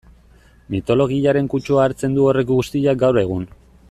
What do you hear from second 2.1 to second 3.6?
du horrek guztiak gaur egun...